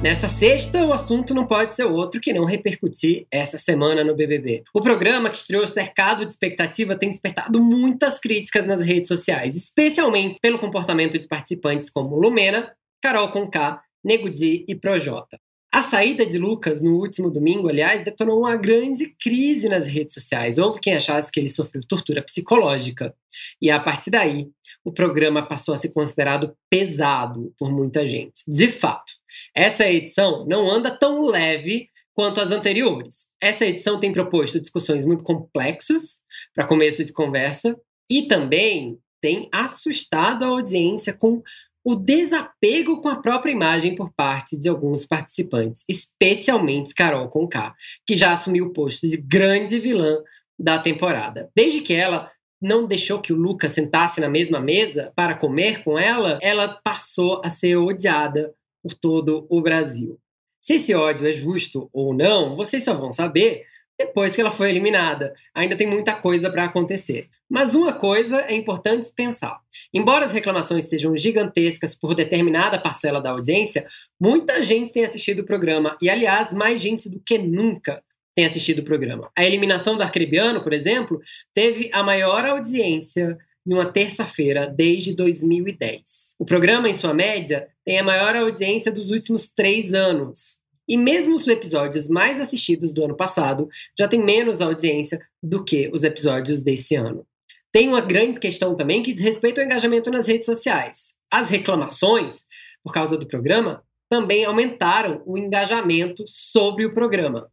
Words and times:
Nessa 0.00 0.28
sexta, 0.28 0.84
o 0.84 0.92
assunto 0.92 1.34
não 1.34 1.44
pode 1.44 1.74
ser 1.74 1.82
outro 1.82 2.20
que 2.20 2.32
não 2.32 2.44
repercutir 2.44 3.26
essa 3.32 3.58
semana 3.58 4.04
no 4.04 4.14
BBB. 4.14 4.62
O 4.72 4.80
programa, 4.80 5.28
que 5.28 5.36
estreou 5.36 5.66
cercado 5.66 6.24
de 6.24 6.30
expectativa, 6.30 6.94
tem 6.94 7.10
despertado 7.10 7.60
muitas 7.60 8.20
críticas 8.20 8.64
nas 8.64 8.80
redes 8.80 9.08
sociais, 9.08 9.56
especialmente 9.56 10.38
pelo 10.40 10.56
comportamento 10.56 11.18
de 11.18 11.26
participantes 11.26 11.90
como 11.90 12.14
Lumena, 12.14 12.72
Carol 13.02 13.32
Conká, 13.32 13.82
Nego 14.04 14.30
Di 14.30 14.64
e 14.68 14.74
Projota. 14.76 15.36
A 15.70 15.82
saída 15.82 16.24
de 16.24 16.38
Lucas 16.38 16.80
no 16.80 16.96
último 16.96 17.30
domingo, 17.30 17.68
aliás, 17.68 18.02
detonou 18.02 18.38
uma 18.38 18.56
grande 18.56 19.14
crise 19.20 19.68
nas 19.68 19.86
redes 19.86 20.14
sociais. 20.14 20.56
Houve 20.56 20.80
quem 20.80 20.94
achasse 20.94 21.30
que 21.30 21.38
ele 21.38 21.50
sofreu 21.50 21.82
tortura 21.86 22.22
psicológica. 22.22 23.14
E 23.60 23.70
a 23.70 23.78
partir 23.78 24.10
daí, 24.10 24.48
o 24.82 24.90
programa 24.90 25.46
passou 25.46 25.74
a 25.74 25.76
ser 25.76 25.92
considerado 25.92 26.56
pesado 26.70 27.52
por 27.58 27.70
muita 27.70 28.06
gente. 28.06 28.42
De 28.48 28.68
fato, 28.68 29.12
essa 29.54 29.86
edição 29.86 30.46
não 30.46 30.70
anda 30.70 30.90
tão 30.90 31.26
leve 31.26 31.90
quanto 32.14 32.40
as 32.40 32.50
anteriores. 32.50 33.26
Essa 33.40 33.66
edição 33.66 34.00
tem 34.00 34.10
proposto 34.10 34.58
discussões 34.58 35.04
muito 35.04 35.22
complexas 35.22 36.22
para 36.54 36.66
começo 36.66 37.04
de 37.04 37.12
conversa 37.12 37.78
e 38.10 38.22
também 38.22 38.98
tem 39.20 39.48
assustado 39.52 40.44
a 40.44 40.48
audiência 40.48 41.12
com 41.12 41.42
o 41.88 41.96
desapego 41.96 43.00
com 43.00 43.08
a 43.08 43.18
própria 43.18 43.50
imagem 43.50 43.94
por 43.94 44.12
parte 44.12 44.58
de 44.58 44.68
alguns 44.68 45.06
participantes, 45.06 45.86
especialmente 45.88 46.92
Carol 46.92 47.30
Conká, 47.30 47.74
que 48.06 48.14
já 48.14 48.34
assumiu 48.34 48.66
o 48.66 48.72
posto 48.74 49.08
de 49.08 49.16
grande 49.16 49.80
vilã 49.80 50.22
da 50.58 50.78
temporada. 50.78 51.50
Desde 51.56 51.80
que 51.80 51.94
ela 51.94 52.30
não 52.60 52.86
deixou 52.86 53.22
que 53.22 53.32
o 53.32 53.36
Lucas 53.36 53.72
sentasse 53.72 54.20
na 54.20 54.28
mesma 54.28 54.60
mesa 54.60 55.14
para 55.16 55.34
comer 55.34 55.82
com 55.82 55.98
ela, 55.98 56.38
ela 56.42 56.78
passou 56.84 57.40
a 57.42 57.48
ser 57.48 57.76
odiada 57.76 58.52
por 58.82 58.92
todo 58.92 59.46
o 59.48 59.62
Brasil. 59.62 60.20
Se 60.60 60.74
esse 60.74 60.94
ódio 60.94 61.26
é 61.26 61.32
justo 61.32 61.88
ou 61.90 62.12
não, 62.12 62.54
vocês 62.54 62.84
só 62.84 62.92
vão 62.92 63.14
saber 63.14 63.64
depois 63.98 64.34
que 64.34 64.40
ela 64.40 64.50
foi 64.50 64.70
eliminada. 64.70 65.34
Ainda 65.54 65.76
tem 65.76 65.86
muita 65.86 66.14
coisa 66.14 66.50
para 66.50 66.64
acontecer. 66.64 67.28
Mas 67.50 67.74
uma 67.74 67.92
coisa 67.92 68.42
é 68.42 68.54
importante 68.54 69.10
pensar. 69.14 69.58
Embora 69.92 70.24
as 70.24 70.32
reclamações 70.32 70.84
sejam 70.84 71.16
gigantescas 71.16 71.94
por 71.94 72.14
determinada 72.14 72.78
parcela 72.78 73.20
da 73.20 73.30
audiência, 73.30 73.86
muita 74.20 74.62
gente 74.62 74.92
tem 74.92 75.04
assistido 75.04 75.40
o 75.40 75.46
programa 75.46 75.96
e, 76.00 76.08
aliás, 76.08 76.52
mais 76.52 76.80
gente 76.80 77.08
do 77.08 77.20
que 77.20 77.38
nunca 77.38 78.02
tem 78.36 78.44
assistido 78.44 78.80
o 78.80 78.84
programa. 78.84 79.30
A 79.36 79.44
eliminação 79.44 79.96
do 79.96 80.02
Arcrebiano, 80.02 80.62
por 80.62 80.72
exemplo, 80.72 81.20
teve 81.52 81.90
a 81.92 82.04
maior 82.04 82.44
audiência 82.44 83.36
em 83.66 83.74
uma 83.74 83.84
terça-feira 83.84 84.66
desde 84.66 85.12
2010. 85.12 86.30
O 86.38 86.44
programa, 86.44 86.88
em 86.88 86.94
sua 86.94 87.12
média, 87.12 87.68
tem 87.84 87.98
a 87.98 88.04
maior 88.04 88.36
audiência 88.36 88.92
dos 88.92 89.10
últimos 89.10 89.48
três 89.48 89.92
anos. 89.92 90.58
E 90.88 90.96
mesmo 90.96 91.34
os 91.34 91.46
episódios 91.46 92.08
mais 92.08 92.40
assistidos 92.40 92.92
do 92.92 93.04
ano 93.04 93.14
passado 93.14 93.68
já 93.98 94.08
têm 94.08 94.24
menos 94.24 94.60
audiência 94.60 95.20
do 95.42 95.62
que 95.62 95.90
os 95.92 96.02
episódios 96.02 96.62
desse 96.62 96.96
ano. 96.96 97.26
Tem 97.70 97.86
uma 97.86 98.00
grande 98.00 98.40
questão 98.40 98.74
também 98.74 99.02
que 99.02 99.12
diz 99.12 99.20
respeito 99.20 99.60
ao 99.60 99.66
engajamento 99.66 100.10
nas 100.10 100.26
redes 100.26 100.46
sociais. 100.46 101.14
As 101.30 101.50
reclamações, 101.50 102.46
por 102.82 102.92
causa 102.92 103.18
do 103.18 103.26
programa, 103.26 103.84
também 104.08 104.44
aumentaram 104.46 105.22
o 105.26 105.36
engajamento 105.36 106.24
sobre 106.26 106.86
o 106.86 106.94
programa. 106.94 107.50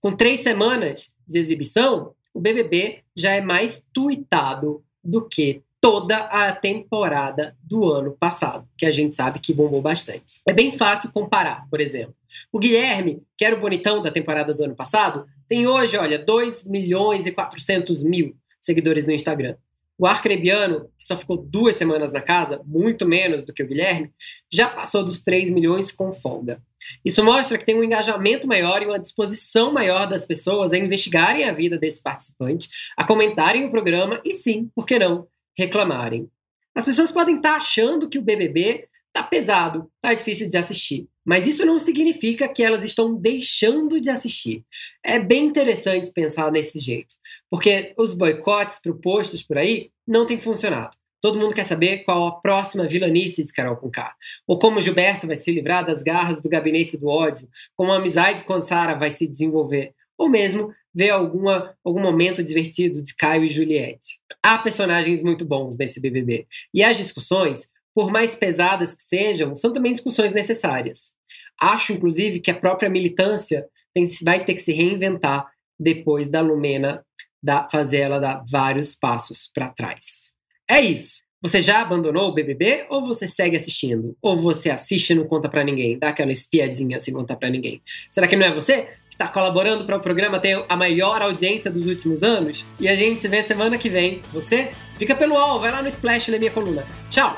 Com 0.00 0.14
três 0.14 0.40
semanas 0.40 1.14
de 1.26 1.38
exibição, 1.38 2.14
o 2.34 2.40
BBB 2.40 3.02
já 3.16 3.32
é 3.32 3.40
mais 3.40 3.82
tweetado 3.92 4.84
do 5.02 5.26
que 5.26 5.62
toda 5.84 6.16
a 6.16 6.50
temporada 6.50 7.54
do 7.62 7.92
ano 7.92 8.16
passado, 8.18 8.66
que 8.74 8.86
a 8.86 8.90
gente 8.90 9.14
sabe 9.14 9.38
que 9.38 9.52
bombou 9.52 9.82
bastante. 9.82 10.40
É 10.48 10.52
bem 10.54 10.72
fácil 10.72 11.12
comparar, 11.12 11.68
por 11.68 11.78
exemplo. 11.78 12.16
O 12.50 12.58
Guilherme, 12.58 13.22
que 13.36 13.44
era 13.44 13.54
o 13.54 13.60
bonitão 13.60 14.00
da 14.00 14.10
temporada 14.10 14.54
do 14.54 14.64
ano 14.64 14.74
passado, 14.74 15.26
tem 15.46 15.66
hoje, 15.66 15.98
olha, 15.98 16.18
2 16.18 16.70
milhões 16.70 17.26
e 17.26 17.32
400 17.32 18.02
mil 18.02 18.34
seguidores 18.62 19.06
no 19.06 19.12
Instagram. 19.12 19.56
O 19.98 20.06
Arcrebiano, 20.06 20.88
que 20.98 21.04
só 21.04 21.18
ficou 21.18 21.36
duas 21.36 21.76
semanas 21.76 22.10
na 22.10 22.22
casa, 22.22 22.62
muito 22.64 23.04
menos 23.04 23.44
do 23.44 23.52
que 23.52 23.62
o 23.62 23.68
Guilherme, 23.68 24.10
já 24.50 24.66
passou 24.66 25.04
dos 25.04 25.22
3 25.22 25.50
milhões 25.50 25.92
com 25.92 26.14
folga. 26.14 26.62
Isso 27.04 27.22
mostra 27.22 27.58
que 27.58 27.64
tem 27.64 27.78
um 27.78 27.84
engajamento 27.84 28.48
maior 28.48 28.82
e 28.82 28.86
uma 28.86 28.98
disposição 28.98 29.70
maior 29.70 30.06
das 30.06 30.24
pessoas 30.24 30.72
a 30.72 30.78
investigarem 30.78 31.44
a 31.44 31.52
vida 31.52 31.76
desse 31.76 32.02
participante, 32.02 32.70
a 32.96 33.04
comentarem 33.04 33.66
o 33.66 33.70
programa 33.70 34.18
e 34.24 34.32
sim, 34.32 34.70
por 34.74 34.86
que 34.86 34.98
não, 34.98 35.28
reclamarem. 35.56 36.28
As 36.74 36.84
pessoas 36.84 37.12
podem 37.12 37.36
estar 37.36 37.56
achando 37.56 38.08
que 38.08 38.18
o 38.18 38.22
BBB 38.22 38.88
tá 39.12 39.22
pesado, 39.22 39.88
tá 40.02 40.12
difícil 40.12 40.48
de 40.48 40.56
assistir. 40.56 41.08
Mas 41.24 41.46
isso 41.46 41.64
não 41.64 41.78
significa 41.78 42.48
que 42.48 42.62
elas 42.62 42.82
estão 42.82 43.14
deixando 43.14 44.00
de 44.00 44.10
assistir. 44.10 44.64
É 45.02 45.18
bem 45.18 45.46
interessante 45.46 46.12
pensar 46.12 46.50
desse 46.50 46.78
jeito, 46.78 47.14
porque 47.48 47.94
os 47.96 48.12
boicotes 48.12 48.78
propostos 48.78 49.42
por 49.42 49.56
aí 49.56 49.90
não 50.06 50.26
têm 50.26 50.38
funcionado. 50.38 50.96
Todo 51.22 51.38
mundo 51.38 51.54
quer 51.54 51.64
saber 51.64 52.04
qual 52.04 52.26
a 52.26 52.40
próxima 52.40 52.86
vilanice 52.86 53.42
de 53.42 53.50
Carol 53.50 53.76
Conká. 53.76 54.14
Ou 54.46 54.58
como 54.58 54.82
Gilberto 54.82 55.26
vai 55.26 55.36
se 55.36 55.50
livrar 55.50 55.86
das 55.86 56.02
garras 56.02 56.38
do 56.38 56.50
gabinete 56.50 56.98
do 56.98 57.06
ódio, 57.06 57.48
como 57.74 57.92
a 57.92 57.96
amizade 57.96 58.42
com 58.42 58.60
Sara 58.60 58.94
vai 58.94 59.10
se 59.10 59.26
desenvolver. 59.26 59.94
Ou 60.18 60.28
mesmo 60.28 60.74
ver 60.94 61.08
alguma, 61.10 61.74
algum 61.82 62.00
momento 62.00 62.44
divertido 62.44 63.02
de 63.02 63.16
Caio 63.16 63.44
e 63.44 63.48
Juliette. 63.48 64.20
Há 64.44 64.58
personagens 64.58 65.22
muito 65.22 65.44
bons 65.44 65.76
nesse 65.78 66.00
BBB. 66.00 66.46
E 66.72 66.84
as 66.84 66.98
discussões 66.98 67.72
por 67.94 68.10
mais 68.10 68.34
pesadas 68.34 68.94
que 68.94 69.02
sejam, 69.02 69.54
são 69.54 69.72
também 69.72 69.92
discussões 69.92 70.32
necessárias. 70.32 71.12
Acho, 71.60 71.92
inclusive, 71.92 72.40
que 72.40 72.50
a 72.50 72.54
própria 72.54 72.90
militância 72.90 73.66
tem, 73.94 74.04
vai 74.22 74.44
ter 74.44 74.54
que 74.54 74.62
se 74.62 74.72
reinventar 74.72 75.46
depois 75.78 76.28
da 76.28 76.40
Lumena 76.40 77.04
da, 77.40 77.68
fazer 77.70 77.98
ela 77.98 78.18
dar 78.18 78.42
vários 78.50 78.94
passos 78.94 79.48
para 79.54 79.68
trás. 79.68 80.34
É 80.68 80.80
isso. 80.80 81.22
Você 81.40 81.60
já 81.60 81.82
abandonou 81.82 82.30
o 82.30 82.32
BBB 82.32 82.86
ou 82.88 83.04
você 83.04 83.28
segue 83.28 83.56
assistindo? 83.56 84.16
Ou 84.22 84.40
você 84.40 84.70
assiste 84.70 85.10
e 85.10 85.14
não 85.14 85.26
conta 85.26 85.48
para 85.48 85.62
ninguém? 85.62 85.98
Dá 85.98 86.08
aquela 86.08 86.32
espiadinha 86.32 86.98
sem 87.00 87.12
contar 87.12 87.36
para 87.36 87.50
ninguém. 87.50 87.82
Será 88.10 88.26
que 88.26 88.34
não 88.34 88.46
é 88.46 88.50
você 88.50 88.88
que 89.14 89.22
está 89.22 89.28
colaborando 89.28 89.84
para 89.84 89.96
o 89.96 90.00
programa 90.00 90.40
ter 90.40 90.64
a 90.68 90.76
maior 90.76 91.22
audiência 91.22 91.70
dos 91.70 91.86
últimos 91.86 92.22
anos? 92.22 92.66
E 92.80 92.88
a 92.88 92.96
gente 92.96 93.20
se 93.20 93.28
vê 93.28 93.42
semana 93.42 93.78
que 93.78 93.88
vem. 93.88 94.20
Você 94.32 94.72
fica 94.98 95.14
pelo 95.14 95.34
UOL, 95.34 95.60
vai 95.60 95.70
lá 95.70 95.80
no 95.80 95.88
Splash 95.88 96.28
na 96.28 96.38
minha 96.38 96.50
coluna. 96.50 96.84
Tchau! 97.08 97.36